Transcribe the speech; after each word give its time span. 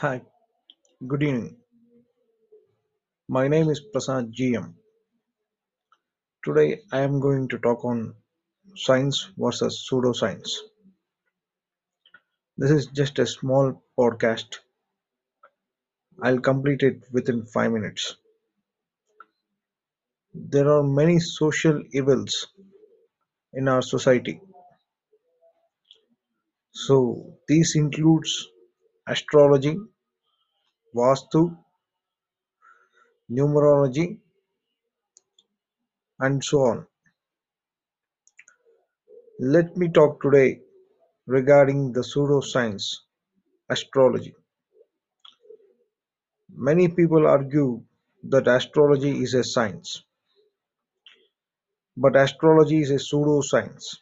Hi, 0.00 0.22
good 1.08 1.24
evening. 1.24 1.56
My 3.28 3.48
name 3.48 3.68
is 3.68 3.80
Prasad 3.80 4.30
GM. 4.32 4.76
Today 6.44 6.82
I 6.92 7.00
am 7.00 7.18
going 7.18 7.48
to 7.48 7.58
talk 7.58 7.84
on 7.84 8.14
science 8.76 9.28
versus 9.36 9.88
pseudoscience. 9.90 10.50
This 12.56 12.70
is 12.70 12.86
just 12.86 13.18
a 13.18 13.26
small 13.26 13.82
podcast. 13.98 14.58
I'll 16.22 16.38
complete 16.38 16.84
it 16.84 17.02
within 17.10 17.44
5 17.46 17.72
minutes. 17.72 18.14
There 20.32 20.70
are 20.70 20.84
many 20.84 21.18
social 21.18 21.82
evils 21.92 22.46
in 23.52 23.68
our 23.68 23.82
society. 23.82 24.40
So 26.72 27.36
these 27.46 27.76
includes 27.76 28.48
astrology, 29.06 29.76
vastu, 30.94 31.56
numerology 33.30 34.18
and 36.20 36.42
so 36.44 36.58
on. 36.60 36.86
Let 39.40 39.76
me 39.76 39.88
talk 39.90 40.22
today 40.22 40.60
regarding 41.26 41.92
the 41.92 42.00
pseudoscience 42.00 42.84
astrology. 43.70 44.34
Many 46.50 46.88
people 46.88 47.26
argue 47.26 47.82
that 48.24 48.48
astrology 48.48 49.22
is 49.22 49.34
a 49.34 49.44
science, 49.44 50.02
but 51.96 52.16
astrology 52.16 52.80
is 52.80 52.90
a 52.90 52.94
pseudoscience. 52.94 53.98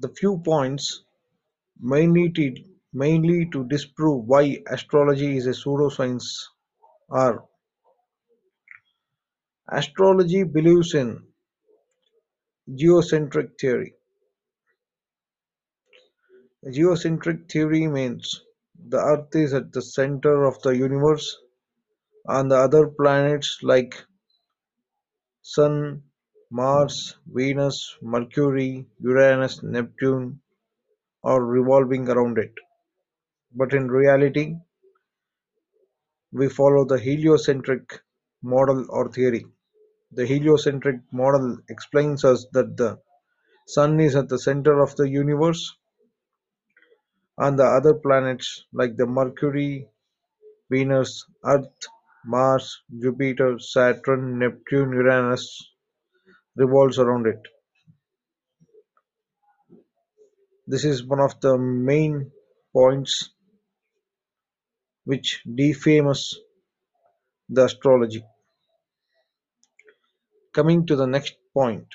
The 0.00 0.08
few 0.08 0.38
points 0.44 1.02
mainly 1.80 2.30
mainly 2.92 3.48
to 3.52 3.64
disprove 3.68 4.24
why 4.26 4.58
astrology 4.68 5.36
is 5.36 5.46
a 5.46 5.50
pseudoscience 5.50 6.24
or 7.08 7.48
astrology 9.70 10.42
believes 10.44 10.94
in 10.94 11.26
geocentric 12.74 13.58
theory. 13.60 13.94
Geocentric 16.70 17.50
theory 17.50 17.86
means 17.86 18.42
the 18.88 18.98
earth 18.98 19.34
is 19.34 19.52
at 19.54 19.72
the 19.72 19.82
center 19.82 20.44
of 20.44 20.60
the 20.62 20.76
universe 20.76 21.38
and 22.26 22.50
the 22.50 22.56
other 22.56 22.86
planets 22.88 23.58
like 23.62 23.94
Sun, 25.42 26.02
Mars, 26.50 27.16
Venus, 27.26 27.96
Mercury, 28.00 28.86
Uranus, 29.00 29.62
Neptune 29.62 30.40
are 31.24 31.42
revolving 31.44 32.08
around 32.08 32.38
it. 32.38 32.52
But 33.54 33.74
in 33.74 33.88
reality, 33.88 34.56
we 36.32 36.48
follow 36.48 36.84
the 36.84 36.98
heliocentric 36.98 38.00
model 38.42 38.86
or 38.88 39.10
theory. 39.12 39.46
The 40.12 40.26
heliocentric 40.26 41.00
model 41.12 41.58
explains 41.68 42.24
us 42.24 42.46
that 42.52 42.76
the 42.76 42.98
Sun 43.66 44.00
is 44.00 44.16
at 44.16 44.28
the 44.28 44.38
center 44.38 44.80
of 44.80 44.96
the 44.96 45.08
universe 45.08 45.76
and 47.38 47.58
the 47.58 47.64
other 47.64 47.94
planets 47.94 48.64
like 48.72 48.96
the 48.96 49.06
Mercury, 49.06 49.88
Venus, 50.70 51.24
Earth, 51.44 51.86
Mars, 52.24 52.82
Jupiter, 53.00 53.58
Saturn, 53.58 54.38
Neptune, 54.38 54.92
Uranus 54.92 55.70
revolves 56.56 56.98
around 56.98 57.26
it. 57.26 57.40
This 60.66 60.84
is 60.84 61.04
one 61.06 61.20
of 61.20 61.40
the 61.40 61.56
main 61.58 62.32
points 62.72 63.30
which 65.04 65.42
defames 65.54 66.38
the 67.48 67.64
astrology. 67.64 68.24
Coming 70.52 70.86
to 70.86 70.96
the 70.96 71.06
next 71.06 71.34
point, 71.54 71.86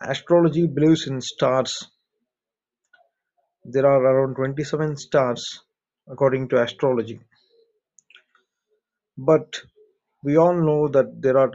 astrology 0.00 0.66
believes 0.66 1.06
in 1.06 1.20
stars. 1.20 1.88
There 3.64 3.86
are 3.86 4.02
around 4.02 4.36
27 4.36 4.96
stars 4.96 5.62
according 6.08 6.48
to 6.50 6.62
astrology. 6.62 7.20
But 9.18 9.60
we 10.22 10.36
all 10.36 10.54
know 10.54 10.88
that 10.88 11.20
there 11.22 11.38
are 11.38 11.52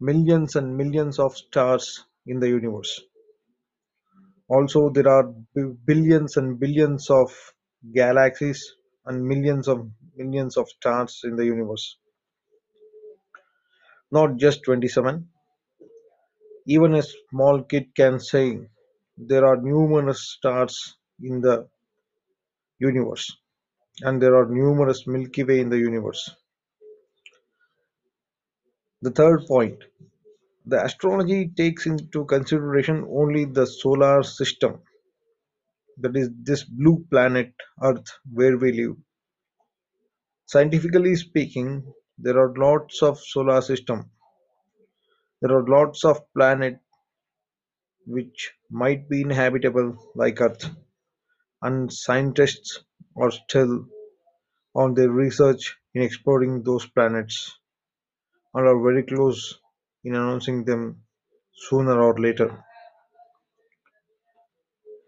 millions 0.00 0.56
and 0.56 0.76
millions 0.76 1.18
of 1.18 1.36
stars 1.36 2.04
in 2.26 2.40
the 2.40 2.48
universe. 2.48 3.00
Also, 4.48 4.90
there 4.90 5.08
are 5.08 5.24
billions 5.86 6.36
and 6.36 6.58
billions 6.58 7.10
of 7.10 7.53
galaxies 7.92 8.74
and 9.06 9.24
millions 9.24 9.68
of 9.68 9.88
millions 10.16 10.56
of 10.56 10.68
stars 10.68 11.20
in 11.24 11.36
the 11.36 11.44
universe. 11.44 11.96
Not 14.10 14.36
just 14.36 14.62
27. 14.64 15.28
Even 16.66 16.94
a 16.94 17.02
small 17.02 17.62
kid 17.62 17.94
can 17.94 18.20
say 18.20 18.60
there 19.18 19.44
are 19.44 19.60
numerous 19.60 20.30
stars 20.30 20.96
in 21.22 21.40
the 21.40 21.68
universe 22.78 23.36
and 24.02 24.20
there 24.20 24.36
are 24.36 24.46
numerous 24.48 25.06
Milky 25.06 25.44
Way 25.44 25.60
in 25.60 25.68
the 25.68 25.78
universe. 25.78 26.30
The 29.02 29.10
third 29.10 29.46
point 29.46 29.84
the 30.66 30.82
astrology 30.82 31.48
takes 31.48 31.84
into 31.86 32.24
consideration 32.24 33.06
only 33.10 33.44
the 33.44 33.66
solar 33.66 34.22
system, 34.22 34.80
that 35.98 36.16
is, 36.16 36.30
this 36.42 36.64
blue 36.64 37.04
planet 37.10 37.52
Earth 37.82 38.08
where 38.32 38.56
we 38.58 38.72
live. 38.72 38.96
Scientifically 40.46 41.16
speaking, 41.16 41.92
there 42.18 42.38
are 42.38 42.54
lots 42.56 43.02
of 43.02 43.18
solar 43.18 43.60
system. 43.60 44.10
There 45.40 45.56
are 45.56 45.66
lots 45.66 46.04
of 46.04 46.22
planets 46.34 46.80
which 48.06 48.52
might 48.70 49.08
be 49.08 49.22
inhabitable 49.22 50.12
like 50.14 50.40
Earth, 50.40 50.70
and 51.62 51.92
scientists 51.92 52.84
are 53.16 53.30
still 53.30 53.86
on 54.74 54.94
their 54.94 55.10
research 55.10 55.76
in 55.94 56.02
exploring 56.02 56.62
those 56.62 56.86
planets 56.86 57.58
and 58.54 58.66
are 58.66 58.82
very 58.82 59.02
close 59.02 59.58
in 60.04 60.14
announcing 60.14 60.64
them 60.64 61.02
sooner 61.54 62.00
or 62.02 62.18
later. 62.18 62.64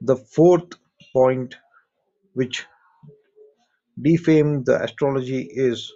The 0.00 0.16
fourth 0.16 0.74
point 1.12 1.56
which 2.34 2.66
defamed 4.00 4.66
the 4.66 4.82
astrology 4.82 5.42
is 5.42 5.92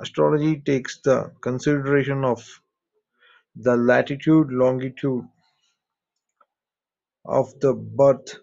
astrology 0.00 0.60
takes 0.60 1.00
the 1.00 1.32
consideration 1.40 2.24
of 2.24 2.46
the 3.56 3.76
latitude 3.76 4.50
longitude 4.50 5.24
of 7.24 7.58
the 7.60 7.74
birth 7.74 8.36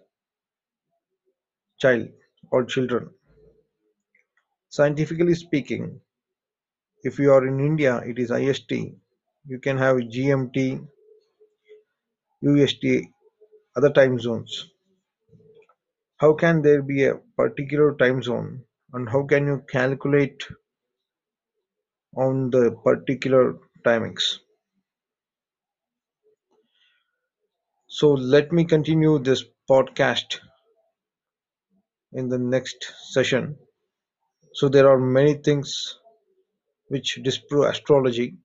child 1.80 2.08
or 2.50 2.64
children. 2.64 3.10
Scientifically 4.68 5.34
speaking, 5.34 6.00
if 7.02 7.18
you 7.18 7.32
are 7.32 7.46
in 7.46 7.60
India, 7.60 7.98
it 7.98 8.18
is 8.18 8.30
IST. 8.30 8.72
You 9.46 9.58
can 9.60 9.78
have 9.78 9.96
GMT, 9.96 10.86
UST, 12.42 12.84
other 13.76 13.90
time 13.90 14.18
zones. 14.18 14.68
How 16.18 16.34
can 16.34 16.62
there 16.62 16.80
be 16.82 17.06
a 17.06 17.16
particular 17.36 17.96
time 17.96 18.22
zone 18.22 18.64
and 18.92 19.08
how 19.08 19.24
can 19.24 19.46
you 19.48 19.64
calculate 19.68 20.44
on 22.14 22.50
the 22.50 22.70
particular 22.84 23.58
timings? 23.82 24.40
So 27.88 28.12
let 28.12 28.50
me 28.50 28.64
continue 28.64 29.18
this 29.18 29.44
podcast 29.68 30.38
in 32.12 32.28
the 32.28 32.36
next 32.38 32.92
session. 33.12 33.56
So 34.54 34.68
there 34.68 34.88
are 34.88 34.98
many 34.98 35.34
things 35.34 35.98
which 36.88 37.20
disprove 37.22 37.66
astrology. 37.70 38.38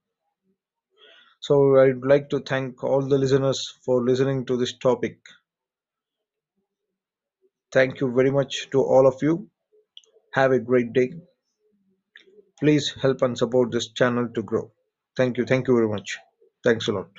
So 1.41 1.77
I'd 1.79 2.01
like 2.03 2.31
to 2.31 2.39
thank 2.39 2.83
all 2.83 3.07
the 3.07 3.19
listeners 3.19 3.69
for 3.85 4.03
listening 4.03 4.47
to 4.47 4.57
this 4.57 4.75
topic. 4.79 5.19
Thank 7.73 7.99
you 7.99 8.09
very 8.13 8.31
much 8.31 8.69
to 8.71 8.81
all 8.81 9.05
of 9.05 9.21
you. 9.21 9.49
Have 10.33 10.51
a 10.53 10.59
great 10.59 10.93
day. 10.93 11.13
Please 12.59 12.93
help 13.01 13.21
and 13.21 13.37
support 13.37 13.71
this 13.71 13.91
channel 13.91 14.29
to 14.33 14.41
grow. 14.43 14.71
Thank 15.17 15.37
you. 15.37 15.45
Thank 15.45 15.67
you 15.67 15.75
very 15.75 15.89
much. 15.89 16.17
Thanks 16.63 16.87
a 16.87 16.93
lot. 16.93 17.09